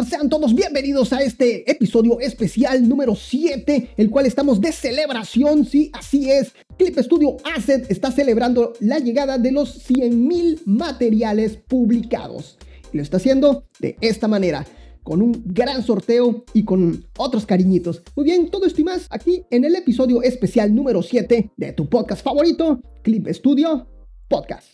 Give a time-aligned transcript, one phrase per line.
[0.00, 5.90] sean todos bienvenidos a este episodio especial número 7, el cual estamos de celebración, sí,
[5.92, 6.52] así es.
[6.78, 12.56] Clip Studio Asset está celebrando la llegada de los 100.000 materiales publicados.
[12.90, 14.66] Y lo está haciendo de esta manera
[15.02, 18.02] con un gran sorteo y con otros cariñitos.
[18.16, 21.90] Muy bien, todo esto y más aquí en el episodio especial número 7 de tu
[21.90, 23.86] podcast favorito, Clip Studio
[24.26, 24.68] Podcast.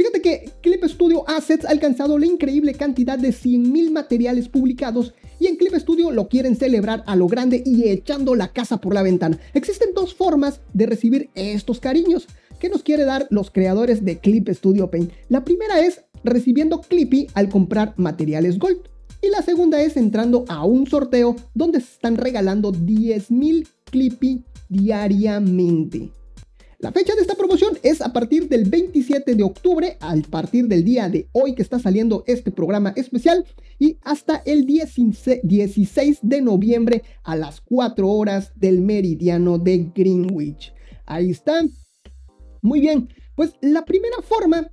[0.00, 5.46] Fíjate que Clip Studio Assets ha alcanzado la increíble cantidad de 100.000 materiales publicados y
[5.46, 9.02] en Clip Studio lo quieren celebrar a lo grande y echando la casa por la
[9.02, 9.38] ventana.
[9.52, 14.48] Existen dos formas de recibir estos cariños que nos quiere dar los creadores de Clip
[14.48, 15.12] Studio Paint.
[15.28, 18.80] La primera es recibiendo Clippy al comprar materiales Gold.
[19.20, 26.08] Y la segunda es entrando a un sorteo donde se están regalando 10.000 Clippy diariamente.
[26.80, 30.82] La fecha de esta promoción es a partir del 27 de octubre, a partir del
[30.82, 33.44] día de hoy que está saliendo este programa especial,
[33.78, 40.72] y hasta el 16 de noviembre a las 4 horas del meridiano de Greenwich.
[41.04, 41.60] Ahí está.
[42.62, 44.70] Muy bien, pues la primera forma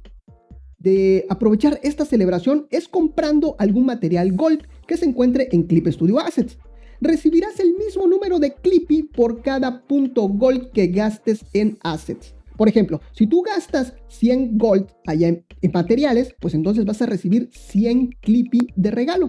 [0.79, 6.19] de aprovechar esta celebración es comprando algún material Gold que se encuentre en Clip Studio
[6.19, 6.57] Assets
[7.01, 12.33] recibirás el mismo número de Clippy por cada punto Gold que gastes en assets.
[12.57, 17.49] Por ejemplo, si tú gastas 100 Gold allá en, materiales, pues entonces vas a recibir
[17.51, 19.27] 100 Clippy de regalo.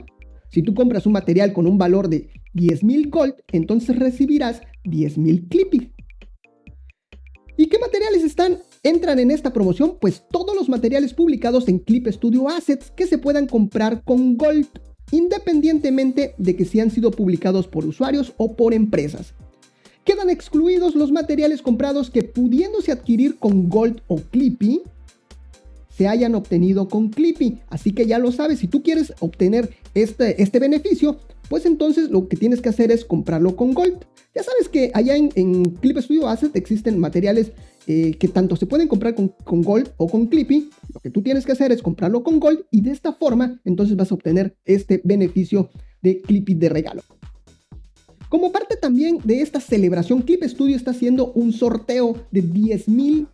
[0.50, 5.92] Si tú compras un material con un valor de 10.000 Gold, entonces recibirás 10.000 Clippy.
[7.58, 8.58] ¿Y qué materiales están?
[8.84, 13.18] Entran en esta promoción, pues todos los materiales publicados en Clip Studio Assets que se
[13.18, 14.68] puedan comprar con Gold
[15.10, 19.34] independientemente de que si han sido publicados por usuarios o por empresas.
[20.04, 24.82] Quedan excluidos los materiales comprados que pudiéndose adquirir con Gold o Clippy,
[25.96, 27.58] se hayan obtenido con Clippy.
[27.68, 32.28] Así que ya lo sabes, si tú quieres obtener este, este beneficio, pues entonces lo
[32.28, 34.04] que tienes que hacer es comprarlo con Gold.
[34.34, 37.52] Ya sabes que allá en, en Clip Studio Asset existen materiales
[37.90, 40.68] eh, que tanto se pueden comprar con, Gold o con Clippy.
[40.92, 43.96] Lo que tú tienes que hacer es comprarlo con Gold y de esta forma entonces
[43.96, 45.70] vas a obtener este beneficio
[46.02, 47.00] de Clippy de regalo.
[48.28, 53.26] Como parte también de esta celebración, Clip Studio está haciendo un sorteo de 10.000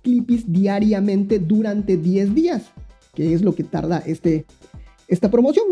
[0.00, 2.62] Clippys diariamente durante 10 días,
[3.14, 4.46] que es lo que tarda este,
[5.06, 5.66] esta promoción.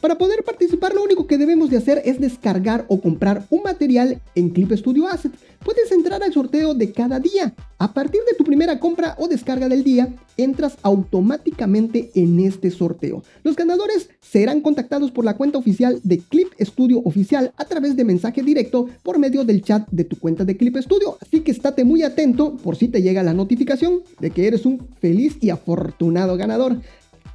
[0.00, 4.20] Para poder participar lo único que debemos de hacer es descargar o comprar un material
[4.36, 5.32] en Clip Studio Asset.
[5.64, 7.52] Puedes entrar al sorteo de cada día.
[7.78, 13.24] A partir de tu primera compra o descarga del día, entras automáticamente en este sorteo.
[13.42, 18.04] Los ganadores serán contactados por la cuenta oficial de Clip Studio Oficial a través de
[18.04, 21.18] mensaje directo por medio del chat de tu cuenta de Clip Studio.
[21.20, 24.86] Así que estate muy atento por si te llega la notificación de que eres un
[25.00, 26.76] feliz y afortunado ganador.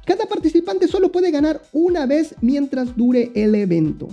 [0.04, 4.08] Cada participante solo puede ganar una vez mientras dure el evento.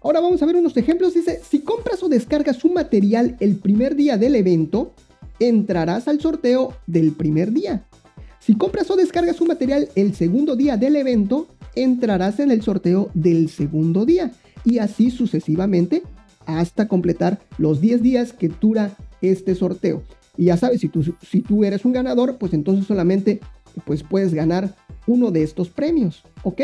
[0.00, 1.14] Ahora vamos a ver unos ejemplos.
[1.14, 4.94] Dice, si compras o descargas un material el primer día del evento,
[5.38, 7.84] entrarás al sorteo del primer día.
[8.38, 13.10] Si compras o descargas un material el segundo día del evento, entrarás en el sorteo
[13.14, 14.32] del segundo día.
[14.64, 16.02] Y así sucesivamente
[16.46, 20.02] hasta completar los 10 días que dura este sorteo.
[20.36, 23.40] Y ya sabes, si tú, si tú eres un ganador, pues entonces solamente
[23.84, 24.74] pues puedes ganar
[25.06, 26.62] uno de estos premios, ¿ok?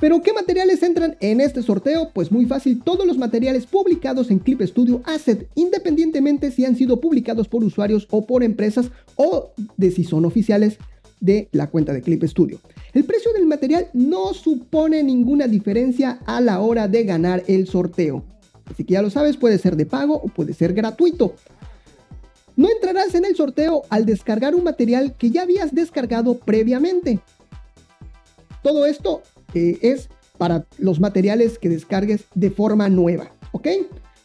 [0.00, 2.10] Pero ¿qué materiales entran en este sorteo?
[2.14, 7.00] Pues muy fácil, todos los materiales publicados en Clip Studio Asset, independientemente si han sido
[7.00, 10.78] publicados por usuarios o por empresas o de si son oficiales
[11.20, 12.60] de la cuenta de Clip Studio.
[12.92, 18.24] El precio del material no supone ninguna diferencia a la hora de ganar el sorteo.
[18.70, 21.34] Así que ya lo sabes, puede ser de pago o puede ser gratuito.
[22.58, 27.20] No entrarás en el sorteo al descargar un material que ya habías descargado previamente.
[28.64, 29.22] Todo esto
[29.54, 30.08] eh, es
[30.38, 33.68] para los materiales que descargues de forma nueva, ¿ok?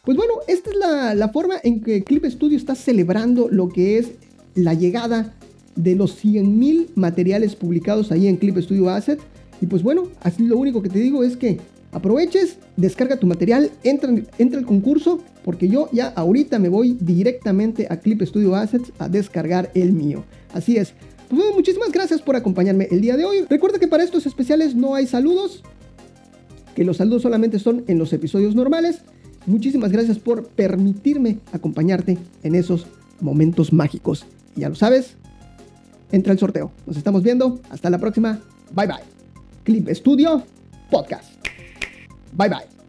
[0.04, 3.98] Pues bueno, esta es la, la, forma en que Clip Studio está celebrando lo que
[3.98, 4.10] es
[4.56, 5.32] la llegada
[5.76, 9.20] de los 100.000 materiales publicados ahí en Clip Studio Asset.
[9.60, 11.60] Y pues bueno, así lo único que te digo es que
[11.94, 17.86] aproveches, descarga tu material, entra, entra al concurso, porque yo ya ahorita me voy directamente
[17.88, 20.24] a Clip Studio Assets a descargar el mío.
[20.52, 20.92] Así es.
[21.28, 23.46] Pues bueno, muchísimas gracias por acompañarme el día de hoy.
[23.48, 25.62] Recuerda que para estos especiales no hay saludos,
[26.74, 29.00] que los saludos solamente son en los episodios normales.
[29.46, 32.86] Muchísimas gracias por permitirme acompañarte en esos
[33.20, 34.26] momentos mágicos.
[34.56, 35.16] Y ya lo sabes,
[36.12, 36.72] entra el sorteo.
[36.86, 37.60] Nos estamos viendo.
[37.70, 38.40] Hasta la próxima.
[38.74, 38.96] Bye bye.
[39.64, 40.42] Clip Studio
[40.90, 41.33] Podcast.
[42.34, 42.83] Bye bye.